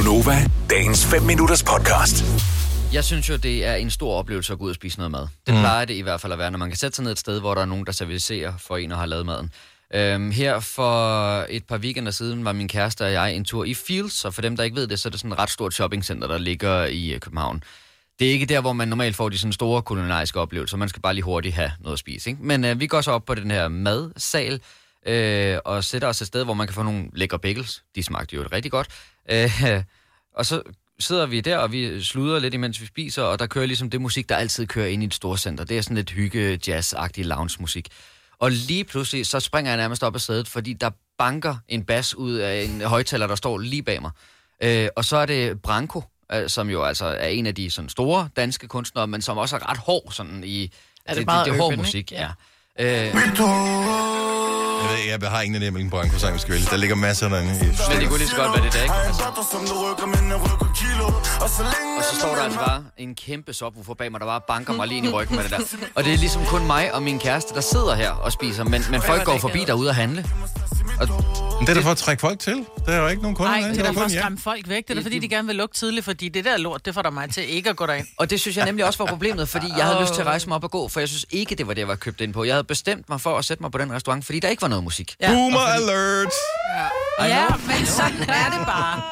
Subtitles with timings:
[0.00, 2.24] Gunova, dagens 5 minutters podcast.
[2.92, 5.20] Jeg synes jo, det er en stor oplevelse at gå ud og spise noget mad.
[5.46, 5.60] Det mm.
[5.60, 7.40] plejer det i hvert fald at være, når man kan sætte sig ned et sted,
[7.40, 9.52] hvor der er nogen, der servicerer for en og har lavet maden.
[9.94, 13.74] Øhm, her for et par weekender siden var min kæreste og jeg en tur i
[13.74, 15.74] Fields, og for dem, der ikke ved det, så er det sådan et ret stort
[15.74, 17.62] shoppingcenter, der ligger i øh, København.
[18.18, 20.76] Det er ikke der, hvor man normalt får de sådan store kulinariske oplevelser.
[20.76, 22.30] Man skal bare lige hurtigt have noget at spise.
[22.30, 22.42] Ikke?
[22.42, 24.60] Men øh, vi går så op på den her madsal
[25.06, 27.82] øh, og sætter os et sted, hvor man kan få nogle lækre bagels.
[27.94, 28.88] De smagte jo rigtig godt.
[29.30, 29.50] Øh,
[30.38, 30.62] og så
[30.98, 34.00] sidder vi der, og vi sluder lidt, imens vi spiser, og der kører ligesom det
[34.00, 35.64] musik, der altid kører ind i et storcenter.
[35.64, 37.88] Det er sådan lidt hygge, jazz-agtig lounge-musik.
[38.38, 42.14] Og lige pludselig, så springer jeg nærmest op af sædet, fordi der banker en bas
[42.14, 44.10] ud af en højtaler, der står lige bag mig.
[44.62, 47.88] Øh, og så er det Branko, øh, som jo altså er en af de sådan,
[47.88, 50.72] store danske kunstnere, men som også er ret hård sådan i...
[51.04, 52.14] Er det, det, det, det hård musik, ikke?
[52.14, 52.30] ja.
[52.78, 53.06] Ja.
[53.08, 53.14] Øh,
[54.82, 56.66] Jeg, ved, jeg har ingen idé, hvilken Branko-sang vi skal vælge.
[56.70, 57.52] Der ligger masser derinde
[57.90, 58.94] men det kunne lige så godt være det der, ikke?
[58.94, 59.22] Altså.
[61.98, 64.88] Og så står der altså bare en kæmpe subwoofer bag mig, der bare banker mig
[64.88, 65.58] lige ind i ryggen med det der.
[65.94, 68.84] Og det er ligesom kun mig og min kæreste, der sidder her og spiser, men,
[68.90, 70.24] men folk går forbi derude og handle.
[71.00, 72.66] Og Men det er da for at trække folk til.
[72.86, 74.68] Der er jo ikke nogen kunder Nej, det er da Der for at skræmme folk
[74.68, 74.88] væk.
[74.88, 77.02] Det er da fordi, de gerne vil lukke tidligt, fordi det der lort, det får
[77.02, 78.06] der mig til ikke at gå derind.
[78.16, 80.48] Og det synes jeg nemlig også var problemet, fordi jeg havde lyst til at rejse
[80.48, 82.32] mig op og gå, for jeg synes ikke, det var det, jeg var købt ind
[82.32, 82.44] på.
[82.44, 84.68] Jeg havde bestemt mig for at sætte mig på den restaurant, fordi der ikke var
[84.68, 85.14] noget musik.
[85.20, 85.32] Ja.
[85.32, 86.32] Boomer alert!
[87.20, 89.02] Ja, men sådan er det bare.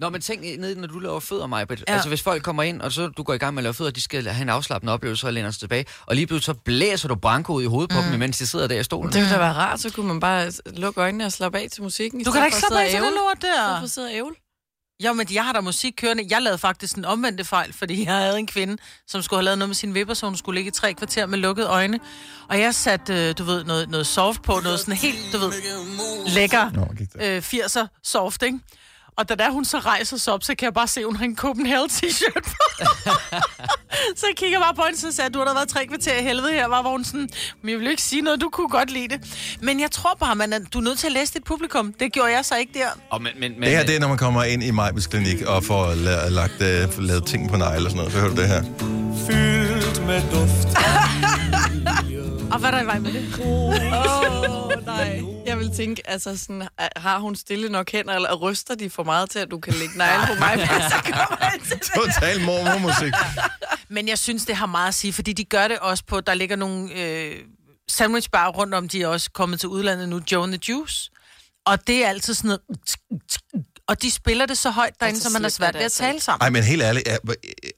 [0.00, 1.66] Nå, men tænk ned, når du laver fødder, mig.
[1.70, 1.76] Ja.
[1.86, 3.92] Altså, hvis folk kommer ind, og så du går i gang med at lave fødder,
[3.92, 7.08] de skal have en afslappende oplevelse og læner sig tilbage, og lige pludselig så blæser
[7.08, 9.12] du branko ud i hovedet på dem, mens de sidder der i stolen.
[9.12, 11.82] Det ville da være rart, så kunne man bare lukke øjnene og slappe af til
[11.82, 12.24] musikken.
[12.24, 13.82] Du kan da ikke slappe af til det lort der.
[13.82, 14.34] at sidde og ævle.
[15.04, 16.26] Jo, men jeg har da musik kørende.
[16.30, 19.58] Jeg lavede faktisk en omvendte fejl, fordi jeg havde en kvinde, som skulle have lavet
[19.58, 22.00] noget med sin vipper, så hun skulle ligge i tre kvarter med lukkede øjne.
[22.48, 25.52] Og jeg satte, øh, du ved, noget, noget soft på, noget sådan helt, du ved,
[26.26, 26.88] lækker
[27.20, 28.58] øh, 80'er soft, ikke?
[29.16, 31.16] Og da der hun så rejser sig op, så kan jeg bare se, at hun
[31.16, 32.52] har en Copenhagen t-shirt på.
[34.18, 36.22] så jeg kigger bare på hende, så sagde du har da været tre kvarter i
[36.22, 37.28] helvede her, var, hvor hun sådan,
[37.62, 39.20] men jeg vil jo ikke sige noget, du kunne godt lide det.
[39.60, 41.92] Men jeg tror bare, man er, du er nødt til at læse dit publikum.
[42.00, 42.86] Det gjorde jeg så ikke der.
[43.10, 45.42] Og men, men, men, Det her det er, når man kommer ind i Majbis klinik
[45.42, 46.52] og får la- lagt,
[46.98, 48.12] uh, lavet ting på negl og sådan noget.
[48.12, 48.62] Så hører du det her.
[50.32, 50.48] Og
[52.64, 53.40] hvad er der i vej med det?
[53.40, 55.22] Åh, oh, nej.
[55.46, 59.30] Jeg vil tænke, altså sådan, har hun stille nok hænder, eller ryster de for meget
[59.30, 61.80] til, at du kan lægge negle på mig, så kommer jeg til.
[61.94, 63.12] Total mormormusik.
[63.88, 66.34] Men jeg synes, det har meget at sige, fordi de gør det også på, der
[66.34, 67.36] ligger nogle øh,
[67.88, 71.10] sandwichbarer rundt om, de er også kommet til udlandet nu, Joe the Juice.
[71.66, 72.60] Og det er altid sådan noget...
[73.86, 76.20] Og de spiller det så højt derinde, Altså, så man har svært ved at tale
[76.20, 76.42] sammen.
[76.42, 77.18] Ej, men helt ærligt, er,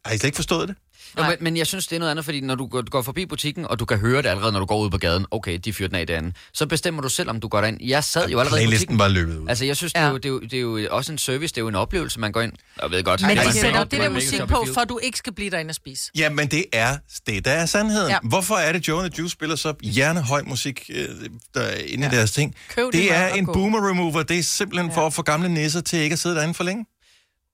[0.04, 0.76] har I slet ikke forstået det?
[1.18, 3.02] Jo, men, men jeg synes, det er noget andet, fordi når du går, du går
[3.02, 5.58] forbi butikken, og du kan høre det allerede, når du går ud på gaden, okay,
[5.64, 7.78] de fyrer den af derinde, så bestemmer du selv, om du går derind.
[7.84, 8.98] Jeg sad jo allerede i Playlisten butikken.
[8.98, 9.48] var løbet ud.
[9.48, 10.10] Altså, jeg synes, det, er Ja.
[10.10, 12.20] jo, det, er jo, det er jo også en service, det er jo en oplevelse,
[12.20, 12.52] man går ind.
[12.82, 13.22] Jeg ved godt.
[13.22, 15.50] Men det er de sætter det der musik på, for at du ikke skal blive
[15.50, 16.10] derinde og spise.
[16.18, 16.96] Ja, men det er
[17.26, 18.08] det, der er sandheden.
[18.08, 18.14] Ja.
[18.22, 18.28] Ja.
[18.28, 21.08] Hvorfor er det, Joe and the Juice spiller så hjernehøj musik øh,
[21.54, 22.12] der er inde ja.
[22.12, 22.54] i deres ting?
[22.76, 24.22] Køb det er en boomer remover.
[24.22, 24.96] Det er simpelthen ja.
[24.96, 26.84] for at få gamle nisser til ikke at sidde derinde for længe.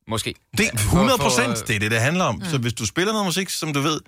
[0.08, 0.34] Måske.
[0.58, 2.34] Det er For- 100 for, procent, det er det, det handler om.
[2.34, 2.44] Mm.
[2.50, 4.00] Så hvis du spiller noget musik, som du ved,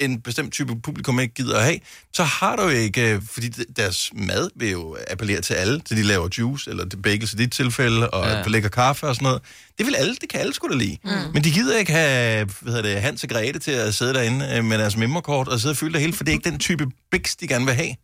[0.00, 1.78] en bestemt type publikum ikke gider at have,
[2.12, 6.02] så har du ikke, øh, fordi deres mad vil jo appellere til alle, så de
[6.02, 8.42] laver juice, eller det bagels i dit tilfælde, og Ja.
[8.46, 9.42] lækker kaffe og sådan noget.
[9.78, 10.96] Det vil alle, det kan alle sgu da lide.
[11.04, 11.10] Mm.
[11.34, 14.52] Men de gider ikke have, hvad hedder det, Hans og Grete til at sidde derinde
[14.56, 16.58] øh, med deres memorkort og sidde og fylde det hele, for det er ikke den
[16.58, 17.94] type biks, de gerne vil have.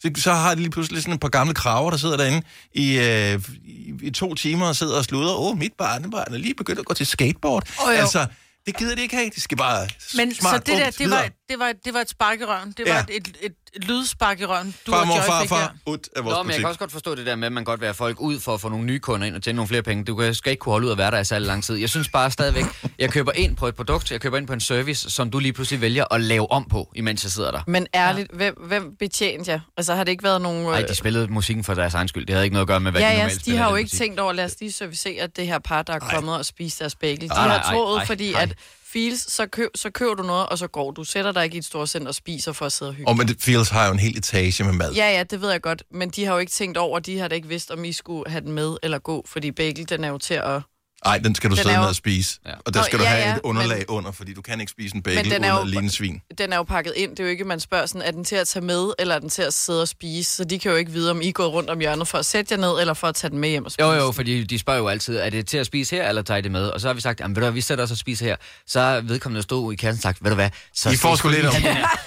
[0.00, 2.42] Så, så har de lige pludselig sådan et par gamle kraver, der sidder derinde
[2.72, 5.34] i, øh, i, i to timer og sidder og sluder.
[5.34, 7.68] Åh, oh, mit barnebarn er lige begyndt at gå til skateboard.
[7.86, 7.90] Jo.
[7.90, 8.26] altså,
[8.66, 9.30] det gider de ikke have.
[9.34, 11.30] De skal bare Men smart, så det der, det var, videre.
[11.48, 12.74] Det, var, det var et spark i røven.
[12.76, 13.00] Det var Ja.
[13.08, 14.74] et, et, et, et lydspark i røven.
[14.86, 16.92] Du Farmor, og Joy far, far, ud af vores Nå, men jeg kan også godt
[16.92, 18.84] forstå det der med, at man godt vil have folk ud for at få nogle
[18.86, 20.04] nye kunder ind og tjene nogle flere penge.
[20.04, 21.74] Du kan- skal ikke kunne holde ud at være der i særlig lang tid.
[21.76, 22.64] Jeg synes bare stadigvæk,
[22.98, 25.52] jeg køber ind på et produkt, jeg køber ind på en service, som du lige
[25.52, 27.60] pludselig vælger at lave om på, imens jeg sidder der.
[27.66, 29.60] Men ærligt, hvem, hvem betjente jer?
[29.76, 30.62] Altså har det ikke været nogen...
[30.64, 32.26] Nej, de spillede musikken for deres egen skyld.
[32.26, 33.70] Det havde ikke noget at gøre med, hvad ja, de ja, normalt de spiller har
[33.70, 33.98] jo ikke butik.
[34.00, 36.94] tænkt over, lad os lige servicere det her par, der er kommet og spist deres
[36.94, 37.20] bagel.
[37.20, 38.42] De nej, har troet, nej, fordi nej.
[38.42, 38.54] at
[38.92, 41.04] feels, så, køb, så køber du noget, og så går du.
[41.04, 43.08] Sætter dig ikke i et stort center og spiser for at sidde og hygge.
[43.08, 44.92] Og men det, Fields har jo en hel etage med mad.
[44.92, 47.28] Ja, ja, det ved jeg godt, men de har jo ikke tænkt over, de har
[47.28, 50.08] da ikke vidst, om I skulle have den med eller gå, fordi bagel, den er
[50.08, 50.62] jo til at...
[51.04, 52.38] Nej, den skal du Den sidde jo- ned og spise.
[52.46, 52.50] Ja.
[52.66, 54.60] Og der Nå, skal du ja, have ja, et underlag men- under, fordi du kan
[54.60, 56.20] ikke spise en Men bagel den er uden jo- svin.
[56.38, 58.36] Den er jo pakket ind, det er jo ikke, man spørger sådan, er den til
[58.36, 60.36] at tage med, eller er den til at sidde og spise?
[60.36, 62.54] Så de kan jo ikke vide, om I gået rundt om hjørnet for at sætte
[62.54, 63.86] jer ned, eller for at tage den med hjem og spise.
[63.86, 66.38] Jo, jo, fordi de spørger jo altid, er det til at spise her, eller tager
[66.38, 66.66] I det med?
[66.68, 68.36] Og så har vi sagt, jamen ved du vi sætter os og spiser her.
[68.66, 71.16] Så er vedkommende stod i kassen og sagt, ved du hvad, så I skal får
[71.16, 71.52] sgu lidt om-.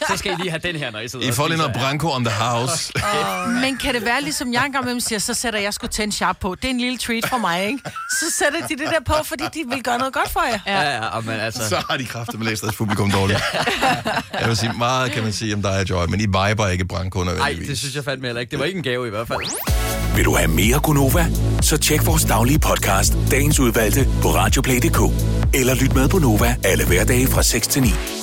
[0.07, 2.09] Så skal I lige have den her, når I sidder I får lige noget branko
[2.11, 2.93] on the house.
[3.63, 6.55] Men kan det være, ligesom jeg engang siger, så sætter jeg sgu 10 sharp på.
[6.55, 7.79] Det er en lille treat for mig, ikke?
[8.19, 10.59] Så sætter de det der på, fordi de vil gøre noget godt for jer.
[10.67, 11.69] Ja, ja, men altså...
[11.69, 13.39] Så har de kræfter med læst deres publikum dårligt.
[14.39, 17.37] Jeg vil sige, meget kan man sige om dig, Joy, men I viber ikke brandkunder.
[17.37, 18.51] Nej, det synes jeg fandme heller ikke.
[18.51, 19.39] Det var ikke en gave i hvert fald.
[20.15, 21.25] Vil du have mere Gunova?
[21.61, 24.99] Så tjek vores daglige podcast, dagens udvalgte, på radioplay.dk.
[25.53, 28.20] Eller lyt med på Nova alle hverdage fra 6 til 9.